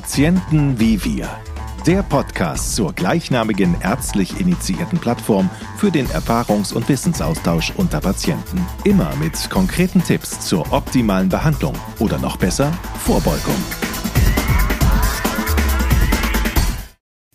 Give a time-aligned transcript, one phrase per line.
[0.00, 1.28] Patienten wie wir.
[1.86, 8.66] Der Podcast zur gleichnamigen ärztlich initiierten Plattform für den Erfahrungs- und Wissensaustausch unter Patienten.
[8.84, 13.54] Immer mit konkreten Tipps zur optimalen Behandlung oder noch besser Vorbeugung.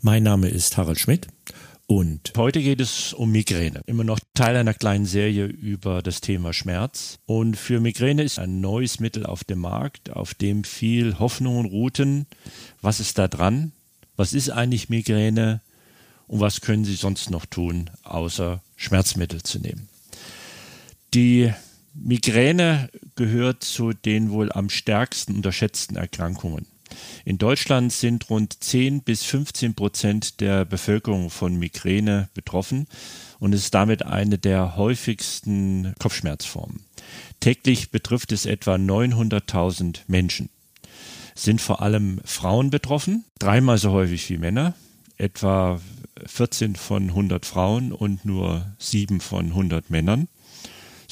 [0.02, 1.28] Mein Name ist Harald Schmidt
[1.88, 3.82] und heute geht es um Migräne.
[3.86, 7.20] Immer noch Teil einer kleinen Serie über das Thema Schmerz.
[7.28, 12.26] Und für Migräne ist ein neues Mittel auf dem Markt, auf dem viel Hoffnungen ruhten.
[12.82, 13.72] Was ist da dran?
[14.16, 15.62] Was ist eigentlich Migräne?
[16.28, 19.88] Und was können Sie sonst noch tun, außer Schmerzmittel zu nehmen?
[21.14, 21.54] Die
[21.94, 26.66] Migräne gehört zu den wohl am stärksten unterschätzten Erkrankungen.
[27.28, 32.86] In Deutschland sind rund 10 bis 15 Prozent der Bevölkerung von Migräne betroffen
[33.40, 36.82] und ist damit eine der häufigsten Kopfschmerzformen.
[37.40, 40.50] Täglich betrifft es etwa 900.000 Menschen.
[41.34, 44.76] Sind vor allem Frauen betroffen, dreimal so häufig wie Männer,
[45.18, 45.82] etwa
[46.28, 50.28] 14 von 100 Frauen und nur 7 von 100 Männern.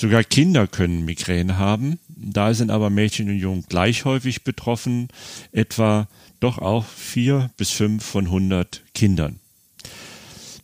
[0.03, 1.97] Sogar Kinder können Migräne haben.
[2.09, 5.07] Da sind aber Mädchen und Jungen gleich häufig betroffen,
[5.53, 6.09] etwa
[6.41, 9.39] doch auch vier bis fünf von 100 Kindern.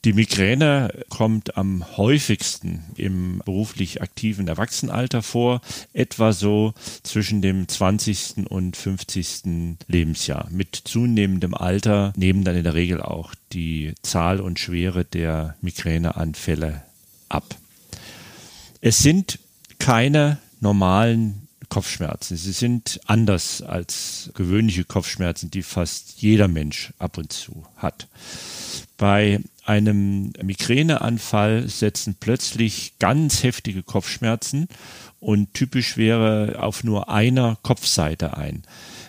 [0.04, 5.62] Die Migräne kommt am häufigsten im beruflich aktiven Erwachsenenalter vor,
[5.94, 6.74] etwa so
[7.04, 8.50] zwischen dem 20.
[8.50, 9.78] und 50.
[9.88, 10.50] Lebensjahr.
[10.52, 16.84] Mit zunehmendem Alter nehmen dann in der Regel auch die Zahl und Schwere der Migräneanfälle
[17.30, 17.56] ab.
[18.82, 19.40] Es sind
[19.78, 22.38] keine normalen Kopfschmerzen.
[22.38, 28.08] Sie sind anders als gewöhnliche Kopfschmerzen, die fast jeder Mensch ab und zu hat.
[28.98, 34.68] Bei einem Migräneanfall setzen plötzlich ganz heftige Kopfschmerzen
[35.20, 38.64] und typisch wäre auf nur einer Kopfseite ein.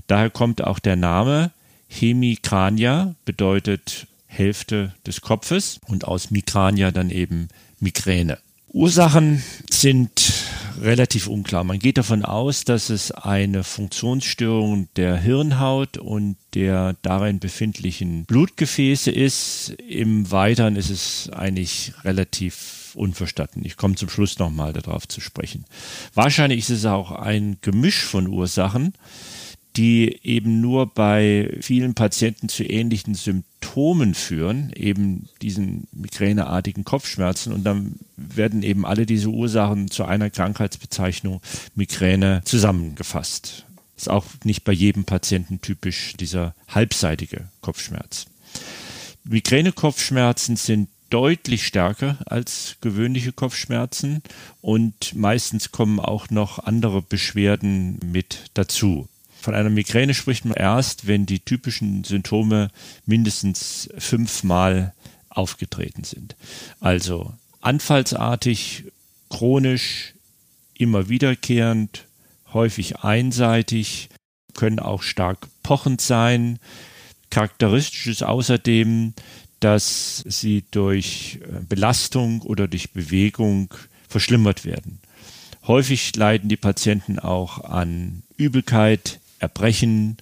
[0.06, 1.52] Daher kommt auch der Name
[1.88, 7.48] Hemikrania, bedeutet Hälfte des Kopfes und aus Mikrania dann eben
[7.78, 8.38] Migräne.
[8.72, 10.32] Ursachen sind
[10.80, 11.64] relativ unklar.
[11.64, 19.10] Man geht davon aus, dass es eine Funktionsstörung der Hirnhaut und der darin befindlichen Blutgefäße
[19.10, 19.70] ist.
[19.88, 23.64] Im Weiteren ist es eigentlich relativ unverstanden.
[23.64, 25.64] Ich komme zum Schluss nochmal darauf zu sprechen.
[26.14, 28.94] Wahrscheinlich ist es auch ein Gemisch von Ursachen
[29.76, 33.49] die eben nur bei vielen Patienten zu ähnlichen Symptomen
[34.14, 37.52] führen, eben diesen migräneartigen Kopfschmerzen.
[37.52, 41.40] Und dann werden eben alle diese Ursachen zu einer Krankheitsbezeichnung
[41.74, 43.66] Migräne zusammengefasst.
[43.96, 48.26] Ist auch nicht bei jedem Patienten typisch dieser halbseitige Kopfschmerz.
[49.24, 54.22] Migränekopfschmerzen sind deutlich stärker als gewöhnliche Kopfschmerzen
[54.62, 59.08] und meistens kommen auch noch andere Beschwerden mit dazu.
[59.40, 62.68] Von einer Migräne spricht man erst, wenn die typischen Symptome
[63.06, 64.92] mindestens fünfmal
[65.30, 66.36] aufgetreten sind.
[66.80, 68.84] Also anfallsartig,
[69.30, 70.14] chronisch,
[70.74, 72.06] immer wiederkehrend,
[72.52, 74.10] häufig einseitig,
[74.54, 76.58] können auch stark pochend sein.
[77.30, 79.14] Charakteristisch ist außerdem,
[79.60, 83.72] dass sie durch äh, Belastung oder durch Bewegung
[84.08, 85.00] verschlimmert werden.
[85.66, 90.18] Häufig leiden die Patienten auch an Übelkeit, Erbrechen,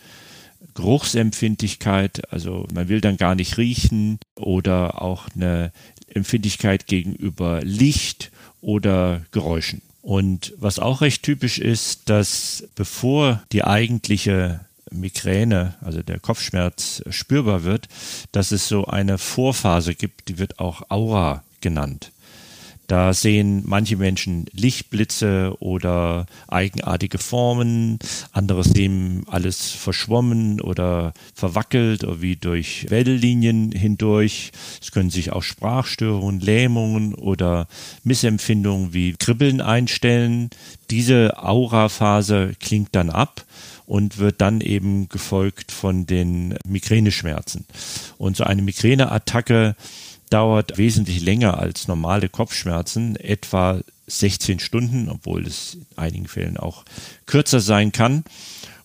[0.75, 5.73] Geruchsempfindlichkeit, also man will dann gar nicht riechen oder auch eine
[6.15, 8.31] Empfindlichkeit gegenüber Licht
[8.61, 9.83] oder Geräuschen.
[10.03, 17.65] Und was auch recht typisch ist, dass bevor die eigentliche Migräne, also der Kopfschmerz spürbar
[17.65, 17.89] wird,
[18.33, 22.13] dass es so eine Vorphase gibt, die wird auch Aura genannt.
[22.89, 27.99] Da sehen manche Menschen Lichtblitze oder eigenartige Formen,
[28.33, 34.53] andere sehen alles verschwommen oder verwackelt oder wie durch Wellenlinien hindurch.
[34.81, 37.69] Es können sich auch Sprachstörungen, Lähmungen oder
[38.05, 40.49] Missempfindungen wie Kribbeln einstellen.
[40.89, 43.45] Diese Auraphase klingt dann ab
[43.85, 47.67] und wird dann eben gefolgt von den Migräneschmerzen.
[48.17, 49.77] Und so eine Migräneattacke
[50.31, 56.85] dauert wesentlich länger als normale Kopfschmerzen, etwa 16 Stunden, obwohl es in einigen Fällen auch
[57.27, 58.25] kürzer sein kann.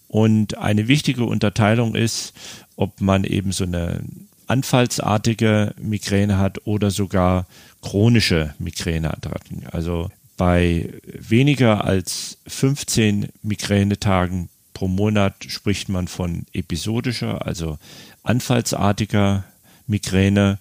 [0.08, 2.34] Und eine wichtige Unterteilung ist,
[2.76, 4.02] ob man eben so eine
[4.48, 7.48] anfallsartige Migräne hat oder sogar
[7.82, 9.66] chronische Migräneattacken.
[9.72, 17.78] Also bei weniger als 15 Migränetagen pro Monat spricht man von episodischer, also
[18.24, 19.44] anfallsartiger
[19.88, 20.60] Migräne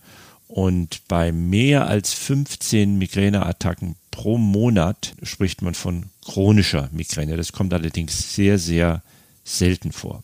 [0.52, 7.38] und bei mehr als 15 Migräneattacken pro Monat spricht man von chronischer Migräne.
[7.38, 9.02] Das kommt allerdings sehr, sehr
[9.44, 10.22] selten vor.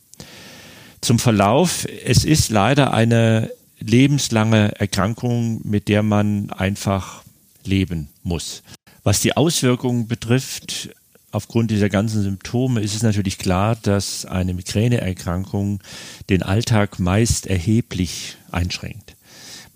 [1.00, 1.86] Zum Verlauf.
[2.04, 7.22] Es ist leider eine lebenslange Erkrankung, mit der man einfach
[7.64, 8.62] leben muss.
[9.04, 10.90] Was die Auswirkungen betrifft,
[11.30, 15.80] aufgrund dieser ganzen Symptome ist es natürlich klar, dass eine Migräneerkrankung
[16.28, 19.14] den Alltag meist erheblich einschränkt.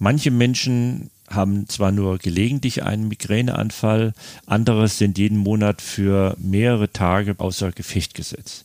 [0.03, 4.15] Manche Menschen haben zwar nur gelegentlich einen Migräneanfall,
[4.47, 8.65] andere sind jeden Monat für mehrere Tage außer Gefecht gesetzt.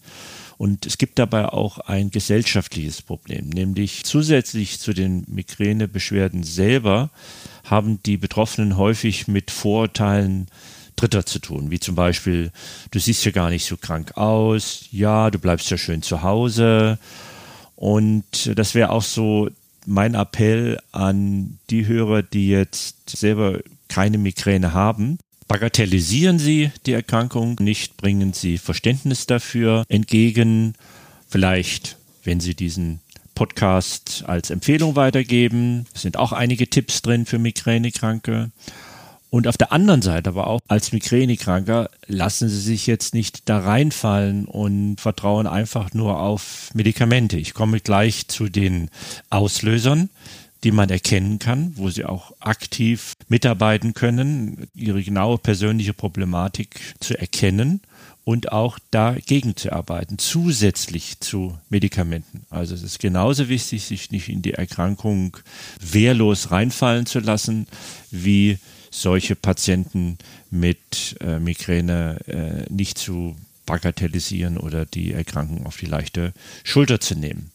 [0.57, 7.11] Und es gibt dabei auch ein gesellschaftliches Problem, nämlich zusätzlich zu den Migränebeschwerden selber
[7.65, 10.47] haben die Betroffenen häufig mit Vorurteilen
[10.95, 12.51] Dritter zu tun, wie zum Beispiel,
[12.89, 16.97] du siehst ja gar nicht so krank aus, ja, du bleibst ja schön zu Hause.
[17.75, 19.51] Und das wäre auch so
[19.87, 25.17] mein Appell an die Hörer, die jetzt selber keine Migräne haben.
[25.47, 30.73] Bagatellisieren Sie die Erkrankung nicht, bringen Sie Verständnis dafür entgegen.
[31.29, 32.99] Vielleicht, wenn Sie diesen
[33.33, 38.51] Podcast als Empfehlung weitergeben, sind auch einige Tipps drin für Migränekranke.
[39.29, 43.59] Und auf der anderen Seite aber auch als Migränekranker lassen Sie sich jetzt nicht da
[43.59, 47.37] reinfallen und vertrauen einfach nur auf Medikamente.
[47.37, 48.89] Ich komme gleich zu den
[49.29, 50.09] Auslösern,
[50.63, 57.19] die man erkennen kann, wo Sie auch aktiv mitarbeiten können, Ihre genaue persönliche Problematik zu
[57.19, 57.81] erkennen
[58.23, 62.45] und auch dagegen zu arbeiten, zusätzlich zu Medikamenten.
[62.49, 65.37] Also es ist genauso wichtig, sich nicht in die Erkrankung
[65.79, 67.67] wehrlos reinfallen zu lassen,
[68.11, 68.57] wie
[69.01, 70.17] solche Patienten
[70.49, 73.35] mit äh, Migräne äh, nicht zu
[73.65, 76.33] bagatellisieren oder die Erkrankung auf die leichte
[76.63, 77.51] Schulter zu nehmen.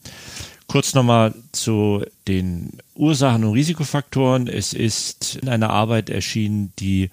[0.69, 4.49] Kurz nochmal zu den Ursachen und Risikofaktoren.
[4.49, 7.11] Es ist in einer Arbeit erschienen, die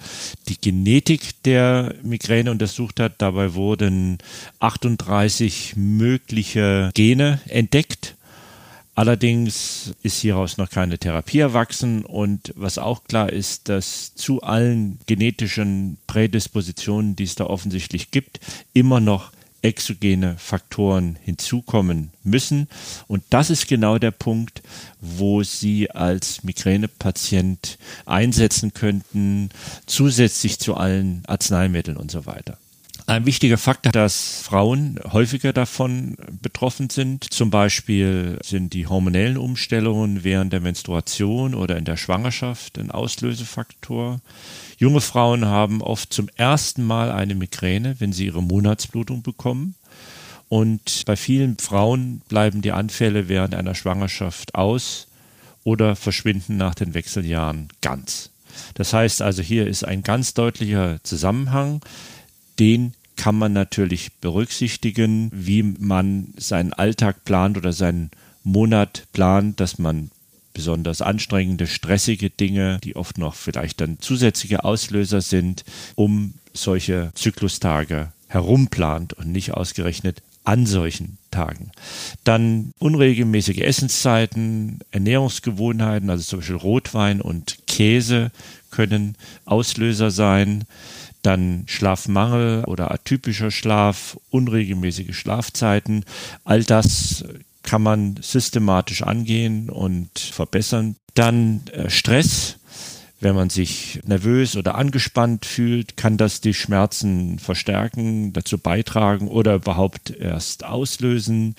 [0.48, 3.16] die Genetik der Migräne untersucht hat.
[3.18, 4.20] Dabei wurden
[4.60, 8.16] 38 mögliche Gene entdeckt
[9.00, 15.00] Allerdings ist hieraus noch keine Therapie erwachsen und was auch klar ist, dass zu allen
[15.06, 18.42] genetischen Prädispositionen, die es da offensichtlich gibt,
[18.74, 19.32] immer noch
[19.62, 22.68] exogene Faktoren hinzukommen müssen.
[23.08, 24.62] Und das ist genau der Punkt,
[25.00, 29.50] wo Sie als Migränepatient einsetzen könnten,
[29.86, 32.58] zusätzlich zu allen Arzneimitteln und so weiter.
[33.10, 37.34] Ein wichtiger Faktor, dass Frauen häufiger davon betroffen sind.
[37.34, 44.22] Zum Beispiel sind die hormonellen Umstellungen während der Menstruation oder in der Schwangerschaft ein Auslösefaktor.
[44.78, 49.74] Junge Frauen haben oft zum ersten Mal eine Migräne, wenn sie ihre Monatsblutung bekommen.
[50.48, 55.08] Und bei vielen Frauen bleiben die Anfälle während einer Schwangerschaft aus
[55.64, 58.30] oder verschwinden nach den Wechseljahren ganz.
[58.76, 61.82] Das heißt also, hier ist ein ganz deutlicher Zusammenhang,
[62.60, 68.12] den kann man natürlich berücksichtigen, wie man seinen Alltag plant oder seinen
[68.46, 70.10] Monat plant, dass man
[70.54, 78.14] besonders anstrengende, stressige Dinge, die oft noch vielleicht dann zusätzliche Auslöser sind, um solche Zyklustage
[78.30, 81.72] herumplant und nicht ausgerechnet an solchen Tagen.
[82.24, 88.32] Dann unregelmäßige Essenszeiten, Ernährungsgewohnheiten, also zum Beispiel Rotwein und Käse
[88.72, 90.64] können Auslöser sein
[91.22, 96.06] dann Schlafmangel oder atypischer Schlaf, unregelmäßige Schlafzeiten.
[96.44, 97.26] All das
[97.64, 100.96] kann man systematisch angehen und verbessern.
[101.16, 102.56] Dann äh, Stress.
[103.22, 109.56] Wenn man sich nervös oder angespannt fühlt, kann das die Schmerzen verstärken, dazu beitragen oder
[109.56, 111.56] überhaupt erst auslösen.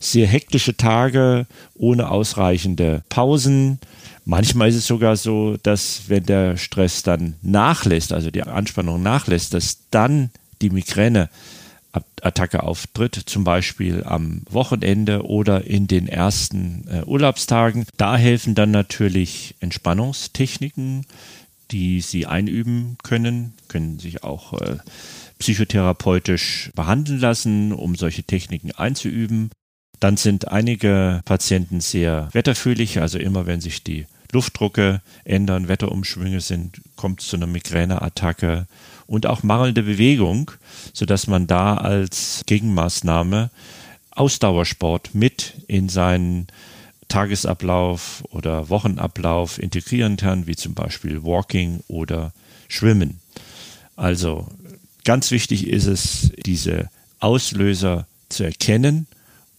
[0.00, 3.78] Sehr hektische Tage ohne ausreichende Pausen
[4.30, 9.54] Manchmal ist es sogar so, dass wenn der Stress dann nachlässt, also die Anspannung nachlässt,
[9.54, 10.28] dass dann
[10.60, 11.30] die Migräne
[12.20, 17.86] Attacke auftritt, zum Beispiel am Wochenende oder in den ersten äh, Urlaubstagen.
[17.96, 21.06] Da helfen dann natürlich Entspannungstechniken,
[21.70, 24.76] die Sie einüben können, können sich auch äh,
[25.38, 29.48] psychotherapeutisch behandeln lassen, um solche Techniken einzuüben.
[30.00, 36.80] Dann sind einige Patienten sehr wetterfühlig, also immer wenn sich die Luftdrucke ändern, Wetterumschwünge sind,
[36.96, 38.66] kommt es zu einer Migräneattacke
[39.06, 40.50] und auch mangelnde Bewegung,
[40.92, 43.50] sodass man da als Gegenmaßnahme
[44.10, 46.48] Ausdauersport mit in seinen
[47.08, 52.32] Tagesablauf oder Wochenablauf integrieren kann, wie zum Beispiel Walking oder
[52.68, 53.20] Schwimmen.
[53.96, 54.46] Also
[55.04, 59.06] ganz wichtig ist es, diese Auslöser zu erkennen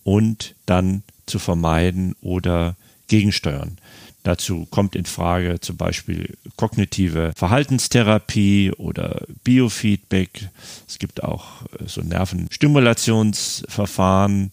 [0.04, 2.76] und dann zu vermeiden oder
[3.08, 3.78] gegensteuern.
[4.24, 10.50] Dazu kommt in Frage zum Beispiel kognitive Verhaltenstherapie oder Biofeedback.
[10.88, 14.52] Es gibt auch äh, so Nervenstimulationsverfahren.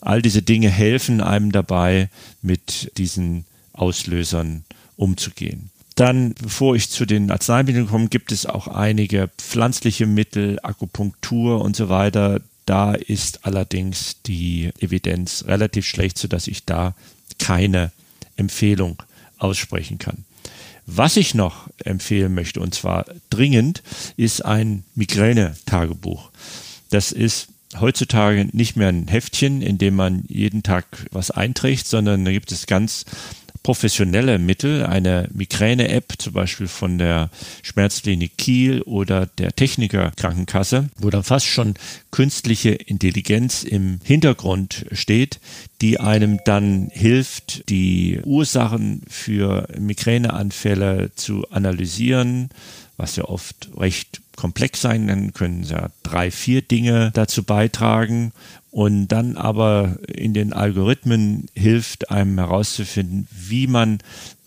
[0.00, 2.08] All diese Dinge helfen einem dabei,
[2.42, 4.64] mit diesen Auslösern
[4.96, 5.70] umzugehen.
[5.94, 11.74] Dann, bevor ich zu den Arzneimitteln komme, gibt es auch einige pflanzliche Mittel, Akupunktur und
[11.74, 12.40] so weiter.
[12.66, 16.94] Da ist allerdings die Evidenz relativ schlecht, sodass ich da
[17.40, 17.90] keine
[18.38, 19.02] Empfehlung
[19.36, 20.24] aussprechen kann.
[20.86, 23.82] Was ich noch empfehlen möchte, und zwar dringend,
[24.16, 26.30] ist ein Migräne-Tagebuch.
[26.88, 32.24] Das ist heutzutage nicht mehr ein Heftchen, in dem man jeden Tag was einträgt, sondern
[32.24, 33.04] da gibt es ganz
[33.62, 37.30] professionelle Mittel, eine Migräne-App zum Beispiel von der
[37.62, 41.74] Schmerzklinik Kiel oder der Techniker Krankenkasse, wo dann fast schon
[42.10, 45.40] künstliche Intelligenz im Hintergrund steht,
[45.80, 52.50] die einem dann hilft, die Ursachen für Migräneanfälle zu analysieren,
[52.96, 58.32] was ja oft recht komplex sein, dann können ja drei, vier Dinge dazu beitragen
[58.70, 63.98] und dann aber in den Algorithmen hilft einem herauszufinden, wie man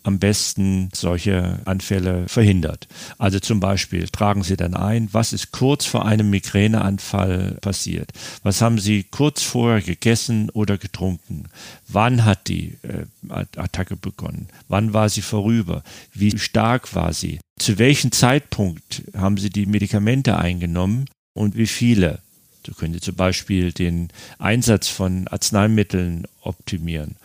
[0.04, 2.88] am besten solche Anfälle verhindert.
[3.18, 8.10] Also zum Beispiel tragen Sie dann ein, was ist kurz vor einem Migräneanfall passiert?
[8.42, 11.44] Was haben Sie kurz vorher gegessen oder getrunken?
[11.88, 14.48] Wann hat die äh, Attacke begonnen?
[14.68, 15.82] Wann war sie vorüber?
[16.12, 17.38] Wie stark war sie?
[17.58, 22.20] Zu welchem Zeitpunkt haben Sie die Medikamente eingenommen und wie viele?
[22.66, 27.16] So können Sie zum Beispiel den Einsatz von Arzneimitteln optimieren.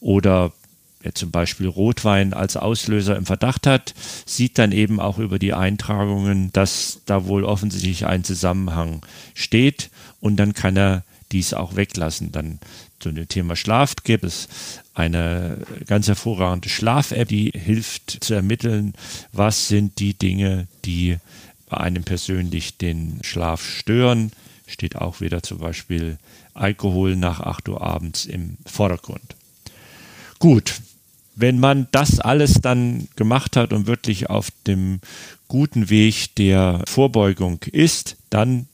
[0.00, 0.52] Oder
[1.00, 5.52] wer zum Beispiel Rotwein als Auslöser im Verdacht hat, sieht dann eben auch über die
[5.52, 12.32] Eintragungen, dass da wohl offensichtlich ein Zusammenhang steht und dann kann er dies auch weglassen.
[12.32, 12.58] Dann
[12.98, 14.48] zu dem Thema Schlaf gibt es
[14.94, 18.94] eine ganz hervorragende Schlaf-App, die hilft zu ermitteln,
[19.32, 21.18] was sind die Dinge, die
[21.68, 24.32] bei einem persönlich den Schlaf stören
[24.66, 26.18] steht auch wieder zum Beispiel
[26.54, 29.36] Alkohol nach 8 Uhr abends im Vordergrund.
[30.38, 30.80] Gut,
[31.34, 35.00] wenn man das alles dann gemacht hat und wirklich auf dem
[35.48, 38.66] guten Weg der Vorbeugung ist, dann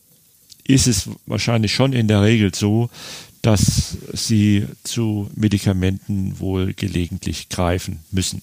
[0.64, 2.88] ist es wahrscheinlich schon in der Regel so,
[3.42, 8.40] dass sie zu Medikamenten wohl gelegentlich greifen müssen.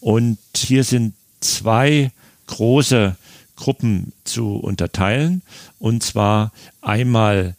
[0.00, 2.10] Und hier sind zwei
[2.46, 3.16] große
[3.60, 5.42] Gruppen zu unterteilen.
[5.78, 7.54] Und zwar einmal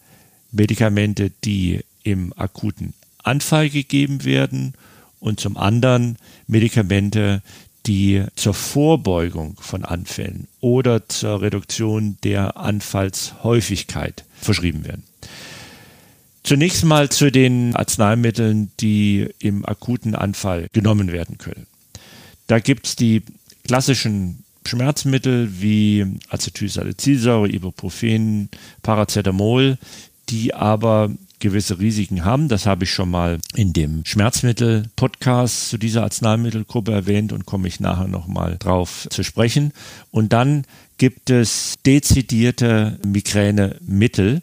[0.51, 2.93] Medikamente, die im akuten
[3.23, 4.73] Anfall gegeben werden
[5.19, 6.17] und zum anderen
[6.47, 7.41] Medikamente,
[7.85, 15.03] die zur Vorbeugung von Anfällen oder zur Reduktion der Anfallshäufigkeit verschrieben werden.
[16.43, 21.67] Zunächst mal zu den Arzneimitteln, die im akuten Anfall genommen werden können.
[22.47, 23.21] Da gibt es die
[23.63, 28.49] klassischen Schmerzmittel wie Acetylsalicylsäure, Ibuprofen,
[28.83, 29.77] Paracetamol,
[30.29, 32.47] die aber gewisse Risiken haben.
[32.47, 37.79] Das habe ich schon mal in dem Schmerzmittel-Podcast zu dieser Arzneimittelgruppe erwähnt und komme ich
[37.81, 39.73] nachher nochmal drauf zu sprechen.
[40.11, 40.63] Und dann
[40.97, 44.41] gibt es dezidierte Migränemittel.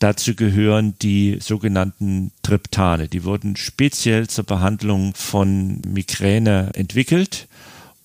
[0.00, 3.08] Dazu gehören die sogenannten Triptane.
[3.08, 7.46] Die wurden speziell zur Behandlung von Migräne entwickelt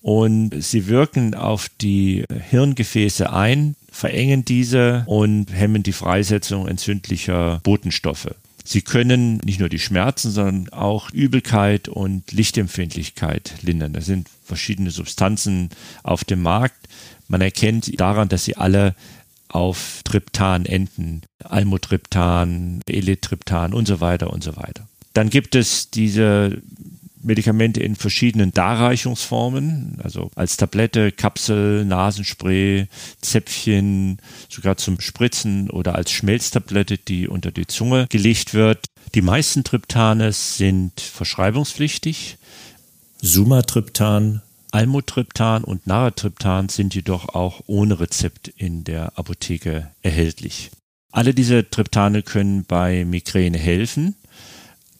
[0.04, 8.34] und sie wirken auf die Hirngefäße ein, verengen diese und hemmen die Freisetzung entzündlicher Botenstoffe.
[8.62, 13.94] Sie können nicht nur die Schmerzen, sondern auch Übelkeit und Lichtempfindlichkeit lindern.
[13.94, 15.70] Da sind verschiedene Substanzen
[16.02, 16.86] auf dem Markt.
[17.26, 18.94] Man erkennt daran, dass sie alle
[19.48, 21.22] auf Triptan enden.
[21.42, 24.86] Almotriptan, Eletriptan und so weiter und so weiter.
[25.14, 26.60] Dann gibt es diese
[27.24, 32.86] Medikamente in verschiedenen Darreichungsformen, also als Tablette, Kapsel, Nasenspray,
[33.20, 38.86] Zäpfchen, sogar zum Spritzen oder als Schmelztablette, die unter die Zunge gelegt wird.
[39.14, 42.36] Die meisten Triptane sind verschreibungspflichtig.
[43.20, 50.70] Sumatriptan, Almotriptan und Naratriptan sind jedoch auch ohne Rezept in der Apotheke erhältlich.
[51.12, 54.16] Alle diese Triptane können bei Migräne helfen.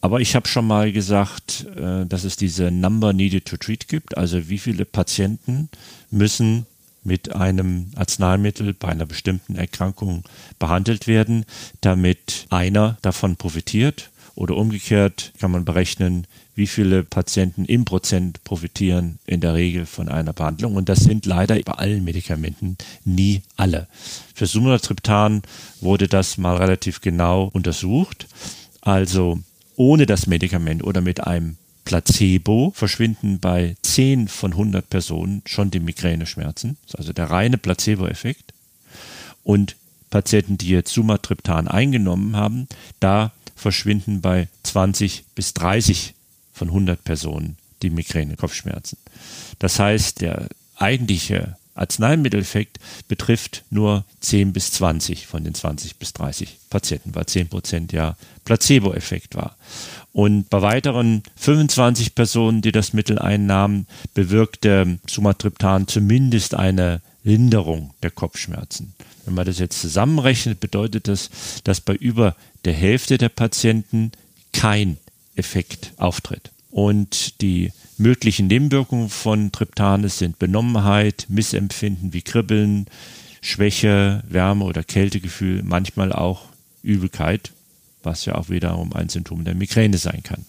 [0.05, 4.15] Aber ich habe schon mal gesagt, äh, dass es diese Number Needed to Treat gibt,
[4.15, 5.67] also wie viele Patienten
[6.11, 6.67] müssen
[7.03, 10.23] mit einem Arzneimittel bei einer bestimmten Erkrankung
[10.59, 11.43] behandelt werden,
[11.81, 14.11] damit einer davon profitiert.
[14.35, 20.07] Oder umgekehrt kann man berechnen, wie viele Patienten im Prozent profitieren in der Regel von
[20.07, 20.75] einer Behandlung.
[20.75, 23.87] Und das sind leider bei allen Medikamenten nie alle.
[24.35, 25.41] Für Sumatriptan
[25.81, 28.27] wurde das mal relativ genau untersucht.
[28.81, 29.39] Also
[29.75, 35.79] ohne das Medikament oder mit einem Placebo verschwinden bei 10 von 100 Personen schon die
[35.79, 38.53] Migräneschmerzen, also der reine Placebo-Effekt.
[39.43, 39.75] Und
[40.09, 42.67] Patienten, die jetzt Sumatriptan eingenommen haben,
[42.99, 46.15] da verschwinden bei 20 bis 30
[46.53, 48.97] von 100 Personen die Migräne-Kopfschmerzen.
[49.59, 56.57] Das heißt, der eigentliche Arzneimitteleffekt betrifft nur 10 bis 20 von den 20 bis 30
[56.69, 58.15] Patienten, weil 10 Prozent ja
[58.45, 59.55] Placebo-Effekt war.
[60.13, 68.11] Und bei weiteren 25 Personen, die das Mittel einnahmen, bewirkte Sumatriptan zumindest eine Linderung der
[68.11, 68.93] Kopfschmerzen.
[69.25, 71.29] Wenn man das jetzt zusammenrechnet, bedeutet das,
[71.63, 74.11] dass bei über der Hälfte der Patienten
[74.53, 74.97] kein
[75.35, 76.51] Effekt auftritt.
[76.71, 82.87] Und die möglichen Nebenwirkungen von Triptanes sind Benommenheit, Missempfinden wie Kribbeln,
[83.41, 86.45] Schwäche, Wärme oder Kältegefühl, manchmal auch
[86.81, 87.51] Übelkeit,
[88.03, 90.45] was ja auch wiederum ein Symptom der Migräne sein kann.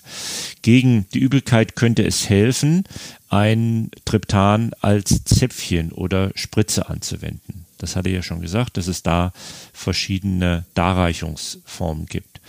[0.62, 2.84] Gegen die Übelkeit könnte es helfen,
[3.28, 7.66] ein Triptan als Zäpfchen oder Spritze anzuwenden.
[7.78, 9.32] Das hatte ich ja schon gesagt, dass es da
[9.72, 12.40] verschiedene Darreichungsformen gibt.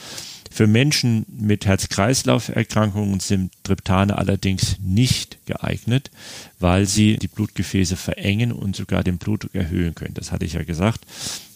[0.58, 6.10] Für Menschen mit Herz-Kreislauf-Erkrankungen sind Triptane allerdings nicht geeignet,
[6.58, 10.16] weil sie die Blutgefäße verengen und sogar den Blutdruck erhöhen können.
[10.16, 11.02] Das hatte ich ja gesagt,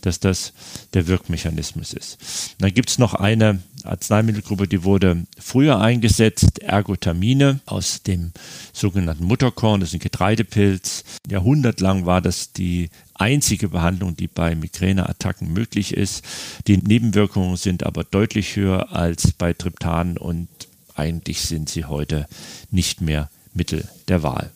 [0.01, 0.53] dass das
[0.93, 2.17] der Wirkmechanismus ist.
[2.59, 8.31] dann gibt es noch eine Arzneimittelgruppe, die wurde früher eingesetzt, Ergotamine aus dem
[8.73, 11.03] sogenannten Mutterkorn, das ist ein Getreidepilz.
[11.29, 16.23] Jahrhundertlang war das die einzige Behandlung, die bei Migräneattacken möglich ist.
[16.67, 20.47] Die Nebenwirkungen sind aber deutlich höher als bei Triptanen und
[20.95, 22.27] eigentlich sind sie heute
[22.69, 24.51] nicht mehr Mittel der Wahl.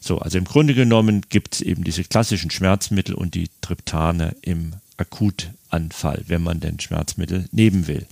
[0.00, 4.72] So, also im Grunde genommen gibt es eben diese klassischen Schmerzmittel und die Triptane im
[4.96, 8.06] Akutanfall, wenn man denn Schmerzmittel nehmen will.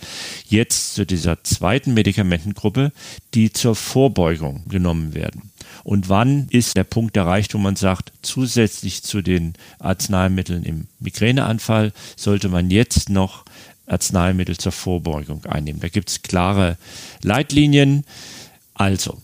[0.47, 2.93] Jetzt zu dieser zweiten Medikamentengruppe,
[3.35, 5.51] die zur Vorbeugung genommen werden.
[5.85, 11.93] Und wann ist der Punkt erreicht, wo man sagt, zusätzlich zu den Arzneimitteln im Migräneanfall
[12.17, 13.45] sollte man jetzt noch
[13.87, 15.81] Arzneimittel zur Vorbeugung einnehmen.
[15.81, 16.77] Da gibt es klare
[17.23, 18.05] Leitlinien.
[18.75, 19.21] Also,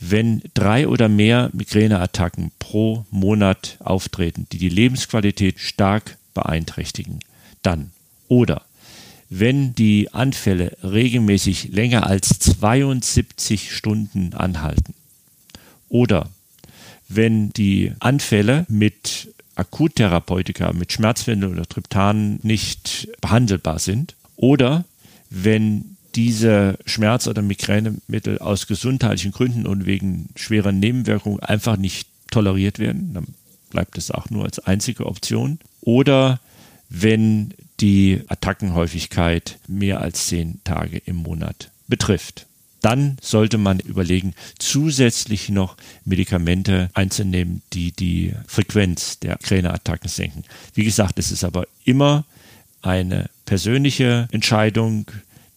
[0.00, 7.20] wenn drei oder mehr Migräneattacken pro Monat auftreten, die die Lebensqualität stark beeinträchtigen,
[7.62, 7.90] dann.
[8.28, 8.62] Oder
[9.30, 14.94] wenn die Anfälle regelmäßig länger als 72 Stunden anhalten.
[15.88, 16.30] Oder
[17.08, 24.14] wenn die Anfälle mit Akuttherapeutika, mit Schmerzmitteln oder Triptanen nicht behandelbar sind.
[24.36, 24.84] Oder
[25.30, 32.80] wenn diese Schmerz- oder Migränemittel aus gesundheitlichen Gründen und wegen schwerer Nebenwirkungen einfach nicht toleriert
[32.80, 33.26] werden, dann
[33.70, 35.60] bleibt es auch nur als einzige Option.
[35.80, 36.40] Oder
[36.88, 42.46] wenn die Attackenhäufigkeit mehr als zehn Tage im Monat betrifft.
[42.80, 50.42] Dann sollte man überlegen, zusätzlich noch Medikamente einzunehmen, die die Frequenz der Kräneattacken senken.
[50.74, 52.24] Wie gesagt, es ist aber immer
[52.82, 55.06] eine persönliche Entscheidung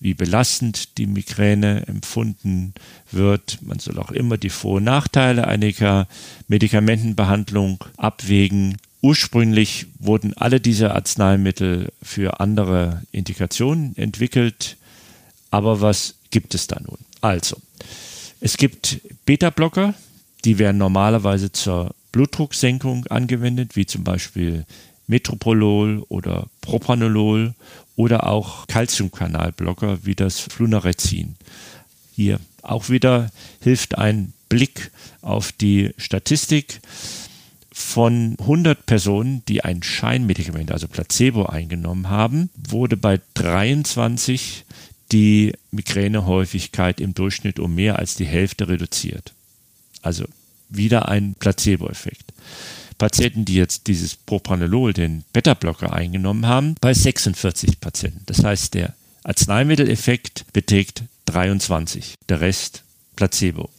[0.02, 2.74] wie belastend die Migräne empfunden
[3.12, 3.60] wird.
[3.62, 6.08] Man soll auch immer die Vor- und Nachteile einiger
[6.48, 8.78] Medikamentenbehandlung abwägen.
[9.02, 14.76] Ursprünglich wurden alle diese Arzneimittel für andere Indikationen entwickelt.
[15.52, 16.98] Aber was gibt es da nun?
[17.22, 17.58] Also,
[18.40, 19.94] es gibt Beta-Blocker,
[20.46, 24.66] die werden normalerweise zur Blutdrucksenkung angewendet, wie zum Beispiel
[25.06, 27.54] Metropolol oder Propanolol
[28.02, 31.36] oder auch Calciumkanalblocker wie das Flunarizin.
[32.16, 33.30] Hier auch wieder
[33.62, 34.90] hilft ein Blick
[35.22, 36.80] auf die Statistik
[37.72, 44.66] von 100 Personen, die ein Scheinmedikament, also Placebo eingenommen haben, wurde bei 23
[45.12, 49.34] die Migränehäufigkeit im Durchschnitt um mehr als die Hälfte reduziert.
[50.02, 50.26] Also
[50.70, 52.34] wieder ein Placebo-Effekt.
[52.98, 58.24] Patienten, die jetzt dieses Propranolol, den Beta-Blocker eingenommen haben, bei 46 Patienten.
[58.26, 62.84] Das heißt, der Arzneimitteleffekt beträgt 23, der Rest
[63.16, 63.70] Placebo.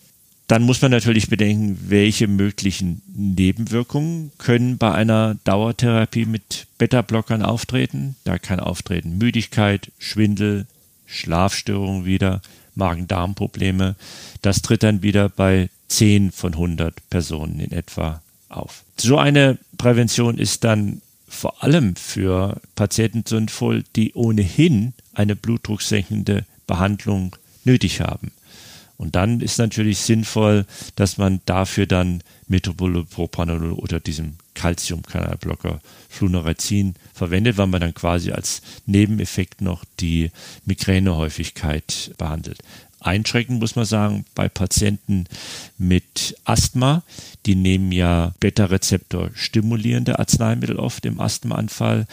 [0.48, 8.16] Dann muss man natürlich bedenken, welche möglichen Nebenwirkungen können bei einer Dauertherapie mit Beta-Blockern auftreten.
[8.25, 10.66] Da kann auftreten Müdigkeit, Schwindel,
[11.07, 12.42] Schlafstörungen wieder,
[12.75, 13.96] Magen-Darm-Probleme.
[14.42, 18.20] Das tritt dann wieder bei 10 von 100 Personen in etwa
[18.53, 18.85] auf.
[18.97, 27.37] So eine Prävention ist dann vor allem für Patienten sinnvoll, die ohnehin eine blutdrucksenkende Behandlung
[27.65, 28.33] nötig haben.
[28.99, 33.05] Und dann ist natürlich sinnvoll, dass man dafür dann Metoprolol
[33.73, 40.31] oder diesem Calciumkanalblocker Flunarizin verwendet, weil man dann quasi als Nebeneffekt noch die
[40.67, 42.59] Migränehäufigkeit behandelt
[43.03, 45.27] einschränken, muss man sagen, bei Patienten
[45.79, 47.03] mit Asthma.
[47.47, 52.07] Die nehmen ja Beta-Rezeptor stimulierende Arzneimittel oft im Asthmaanfall.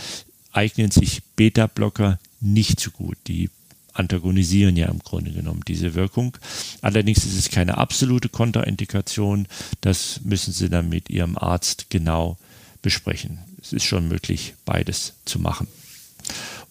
[0.52, 3.18] eignen sich Beta-Blocker nicht so gut.
[3.28, 3.50] Die
[3.94, 6.38] antagonisieren ja im Grunde genommen diese Wirkung.
[6.82, 9.48] Allerdings ist es keine absolute Kontraindikation.
[9.82, 12.38] Das müssen Sie dann mit Ihrem Arzt genau
[12.82, 13.40] besprechen.
[13.62, 15.68] Es ist schon möglich, beides zu machen.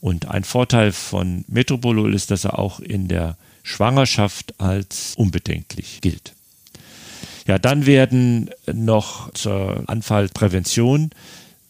[0.01, 3.37] Und ein Vorteil von Metobolol ist, dass er auch in der
[3.69, 6.35] Schwangerschaft als unbedenklich gilt.
[7.47, 11.11] Ja, dann werden noch zur Anfallprävention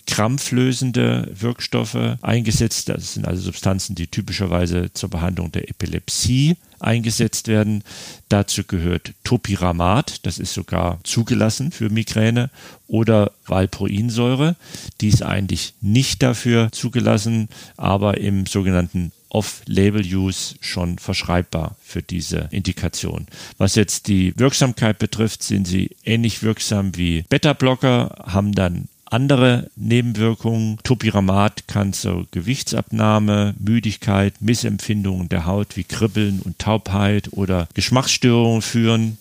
[0.06, 2.88] krampflösende Wirkstoffe eingesetzt.
[2.88, 7.84] Das sind also Substanzen, die typischerweise zur Behandlung der Epilepsie eingesetzt werden.
[8.28, 12.50] Dazu gehört Topiramat, das ist sogar zugelassen für Migräne,
[12.86, 14.56] oder Valproinsäure.
[15.02, 23.26] Die ist eigentlich nicht dafür zugelassen, aber im sogenannten Off-Label-Use schon verschreibbar für diese Indikation.
[23.58, 30.78] Was jetzt die Wirksamkeit betrifft, sind sie ähnlich wirksam wie Beta-Blocker, haben dann andere Nebenwirkungen.
[30.82, 39.18] Topiramat kann zur Gewichtsabnahme, Müdigkeit, Missempfindungen der Haut wie Kribbeln und Taubheit oder Geschmacksstörungen führen.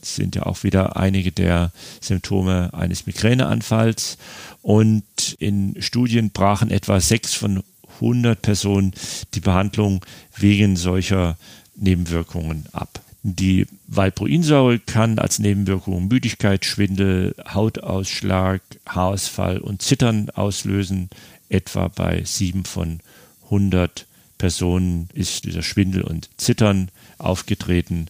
[0.00, 4.18] Das sind ja auch wieder einige der Symptome eines Migräneanfalls.
[4.62, 5.04] Und
[5.38, 7.62] in Studien brachen etwa sechs von
[7.94, 8.92] 100 Personen
[9.34, 10.04] die Behandlung
[10.36, 11.36] wegen solcher
[11.76, 13.00] Nebenwirkungen ab.
[13.24, 21.08] Die Valproinsäure kann als Nebenwirkung Müdigkeit, Schwindel, Hautausschlag, Haarausfall und Zittern auslösen.
[21.48, 23.00] Etwa bei sieben von
[23.44, 24.06] 100
[24.38, 28.08] Personen ist dieser Schwindel und Zittern aufgetreten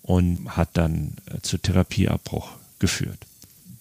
[0.00, 3.18] und hat dann zu Therapieabbruch geführt.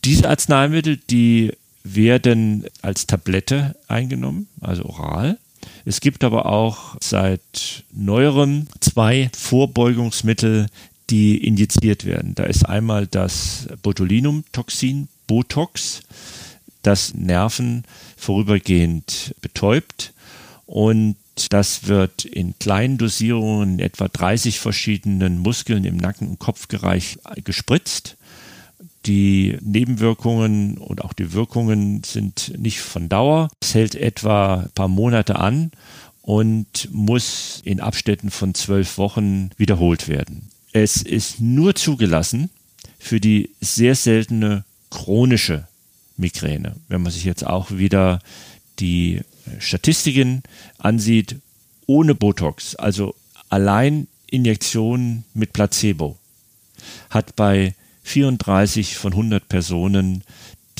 [0.04, 1.54] Diese Arzneimittel, die
[1.86, 5.38] werden als Tablette eingenommen, also oral.
[5.86, 10.67] Es gibt aber auch seit neuerem zwei Vorbeugungsmittel,
[11.10, 12.36] die injiziert werden.
[12.36, 16.02] Da ist einmal das Botulinumtoxin, Botox,
[16.82, 17.84] das Nerven
[18.15, 20.13] vorübergehend betäubt
[20.65, 21.15] und
[21.50, 28.17] das wird in kleinen Dosierungen in etwa 30 verschiedenen Muskeln im Nacken- und Kopfbereich gespritzt
[29.06, 33.50] die Nebenwirkungen und auch die Wirkungen sind nicht von Dauer.
[33.62, 35.72] Es hält etwa ein paar Monate an
[36.22, 40.50] und muss in Abständen von zwölf Wochen wiederholt werden.
[40.72, 42.50] Es ist nur zugelassen
[42.98, 45.68] für die sehr seltene chronische
[46.16, 46.76] Migräne.
[46.88, 48.20] Wenn man sich jetzt auch wieder
[48.80, 49.22] die
[49.60, 50.44] Statistiken
[50.78, 51.38] ansieht,
[51.86, 53.16] ohne Botox, also
[53.50, 56.18] allein Injektionen mit Placebo,
[57.10, 60.24] hat bei 34 von 100 Personen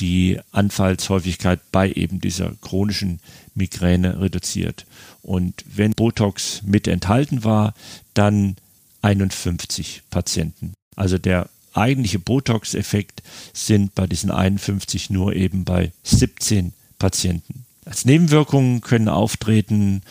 [0.00, 3.20] die Anfallshäufigkeit bei eben dieser chronischen
[3.54, 4.86] Migräne reduziert.
[5.22, 7.74] Und wenn Botox mit enthalten war,
[8.12, 8.56] dann
[9.02, 10.74] 51 Patienten.
[10.96, 17.64] Also der eigentliche Botox-Effekt sind bei diesen 51 nur eben bei 17 Patienten.
[17.84, 20.02] Als Nebenwirkungen können auftreten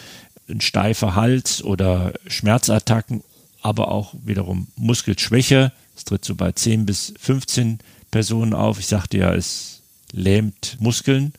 [0.49, 3.23] ein steifer Hals oder Schmerzattacken,
[3.61, 5.71] aber auch wiederum Muskelschwäche,
[6.03, 7.79] es tritt so bei 10 bis 15
[8.11, 8.77] Personen auf.
[8.77, 11.31] Ich sagte ja, es lähmt Muskeln.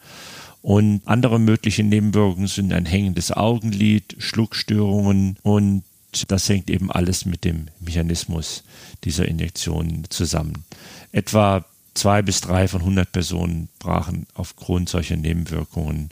[0.63, 5.85] Und andere mögliche Nebenwirkungen sind ein hängendes Augenlid, Schluckstörungen und
[6.29, 8.65] das hängt eben alles mit dem Mechanismus
[9.03, 10.65] dieser Injektion zusammen.
[11.13, 16.11] Etwa zwei bis drei von 100 Personen brachen aufgrund solcher Nebenwirkungen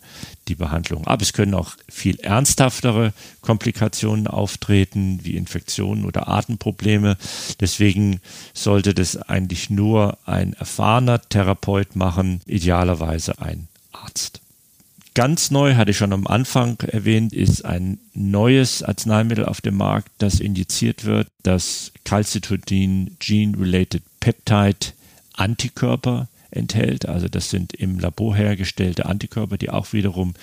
[0.49, 1.21] die Behandlung ab.
[1.21, 7.17] Es können auch viel ernsthaftere Komplikationen auftreten, wie Infektionen oder Atemprobleme.
[7.61, 8.21] Deswegen
[8.55, 14.41] sollte das eigentlich nur ein erfahrener Therapeut machen, idealerweise ein Arzt.
[15.15, 20.11] Ganz neu, hatte ich schon am Anfang erwähnt, ist ein neues Arzneimittel auf dem Markt,
[20.19, 24.95] das injiziert wird, das Calcitonin Gene-Related Peptide
[25.35, 27.07] Antikörper enthält.
[27.09, 30.35] Also das sind im Labor hergestellte Antikörper, die auch wiederum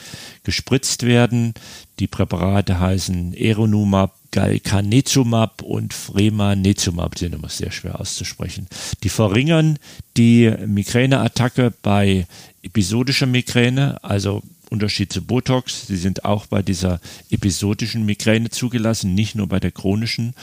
[0.44, 1.54] gespritzt werden.
[2.00, 8.68] Die Präparate heißen Eronumab, Galcanezumab und Fremanezumab, die sind immer sehr schwer auszusprechen.
[9.04, 9.80] Die verringern
[10.18, 12.28] die Migräneattacke bei
[12.62, 15.88] episodischer Migräne, also Unterschied zu Botox.
[15.88, 17.00] Sie sind auch bei dieser
[17.32, 20.34] episodischen Migräne zugelassen, nicht nur bei der chronischen,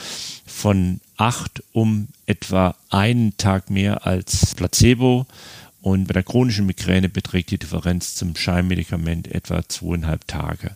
[0.44, 5.26] von acht um etwa einen Tag mehr als Placebo.
[5.82, 10.74] Und bei der chronischen Migräne beträgt die Differenz zum Scheinmedikament etwa zweieinhalb Tage.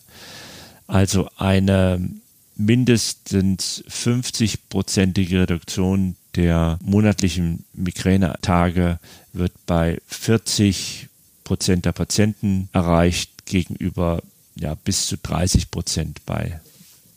[0.87, 2.09] Also eine
[2.57, 8.99] mindestens 50-prozentige Reduktion der monatlichen Migränetage
[9.33, 11.09] wird bei 40
[11.45, 14.23] Prozent der Patienten erreicht gegenüber
[14.55, 16.61] ja, bis zu 30 Prozent bei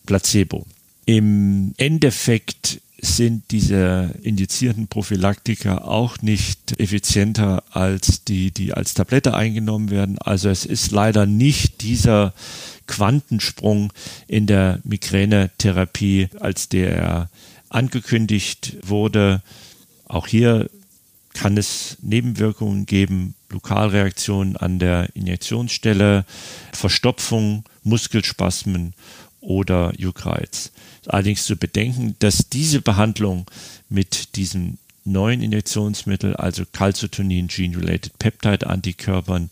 [0.06, 0.66] Placebo.
[1.06, 9.92] Im Endeffekt sind diese indizierten Prophylaktika auch nicht effizienter als die, die als Tablette eingenommen
[9.92, 10.18] werden.
[10.20, 12.34] Also es ist leider nicht dieser
[12.88, 13.92] Quantensprung
[14.28, 17.30] in der Migränetherapie, als der
[17.70, 19.42] angekündigt wurde.
[20.08, 20.70] Auch hier
[21.34, 26.26] kann es Nebenwirkungen geben, Lokalreaktionen an der Injektionsstelle,
[26.72, 28.94] Verstopfung, Muskelspasmen
[29.44, 30.72] oder Juckreiz.
[31.06, 33.46] Allerdings zu bedenken, dass diese Behandlung
[33.90, 39.50] mit diesem neuen Injektionsmittel, also Calcitonin Gene-Related Peptide Antikörpern,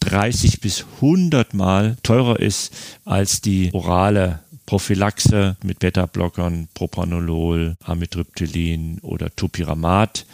[0.00, 2.72] 30 bis 100 Mal teurer ist
[3.04, 10.24] als die orale Prophylaxe mit Beta-Blockern, Propranolol, Amitriptylin oder Topiramat.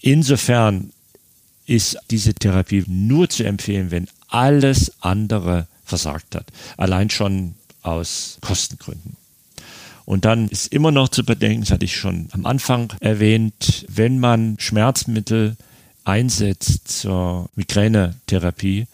[0.00, 0.92] Insofern
[1.66, 6.46] ist diese Therapie nur zu empfehlen, wenn alles andere versagt hat.
[6.76, 9.16] Allein schon aus Kostengründen.
[10.04, 14.18] Und dann ist immer noch zu bedenken, das hatte ich schon am Anfang erwähnt, wenn
[14.18, 15.56] man Schmerzmittel
[16.04, 18.86] einsetzt zur Migränetherapie,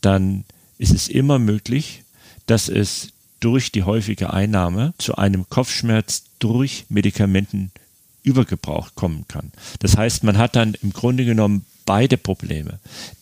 [0.00, 0.44] dann
[0.78, 2.02] ist es immer möglich,
[2.46, 3.08] dass es
[3.40, 9.52] durch die häufige Einnahme zu einem Kopfschmerz durch Medikamentenübergebrauch kommen kann.
[9.80, 12.78] Das heißt, man hat dann im Grunde genommen beide Probleme.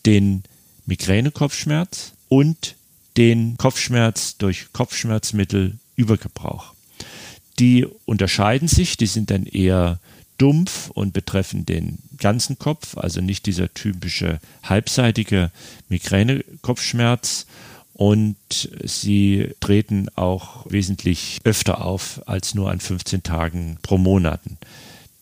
[0.07, 0.45] Den
[0.87, 2.77] Migränekopfschmerz und
[3.17, 6.75] den Kopfschmerz durch Kopfschmerzmittelübergebrauch.
[7.59, 9.99] Die unterscheiden sich, die sind dann eher
[10.39, 15.51] dumpf und betreffen den ganzen Kopf, also nicht dieser typische halbseitige
[15.89, 17.47] Migränekopfschmerz
[17.95, 18.37] und
[18.85, 24.57] sie treten auch wesentlich öfter auf als nur an 15 Tagen pro Monaten.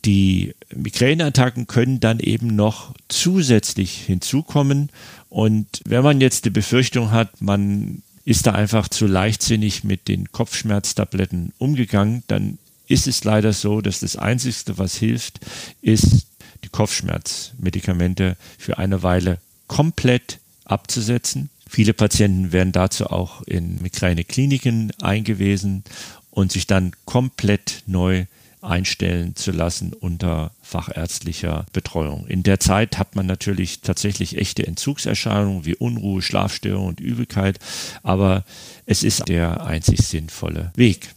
[0.04, 4.90] Die Migräneattacken können dann eben noch zusätzlich hinzukommen
[5.28, 10.30] und wenn man jetzt die Befürchtung hat, man ist da einfach zu leichtsinnig mit den
[10.32, 15.40] Kopfschmerztabletten umgegangen, dann ist es leider so, dass das Einzige, was hilft,
[15.80, 16.26] ist,
[16.64, 21.50] die Kopfschmerzmedikamente für eine Weile komplett abzusetzen.
[21.68, 25.84] Viele Patienten werden dazu auch in Migränekliniken eingewiesen
[26.32, 28.26] und sich dann komplett neu
[28.62, 32.27] einstellen zu lassen unter fachärztlicher Betreuung.
[32.27, 37.59] In der Zeit hat man natürlich tatsächlich echte Entzugserscheinungen wie Unruhe, Schlafstörung und Übelkeit,
[38.03, 38.44] aber
[38.87, 41.14] es ist der einzig sinnvolle Weg.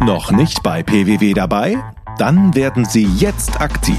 [0.00, 1.76] Noch nicht bei PWW dabei?
[2.18, 3.98] Dann werden Sie jetzt aktiv.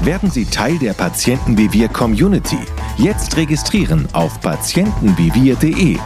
[0.00, 2.58] Werden Sie Teil der Patienten wie wir Community.
[2.98, 5.98] Jetzt registrieren auf patientenvivir.de.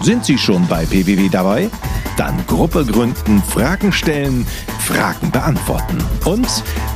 [0.00, 1.70] Sind Sie schon bei PWW dabei?
[2.16, 4.46] Dann Gruppe gründen, Fragen stellen,
[4.80, 5.98] Fragen beantworten.
[6.24, 6.46] Und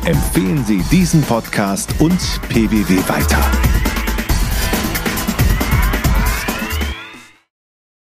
[0.04, 3.77] empfehlen Sie diesen Podcast und PWW weiter.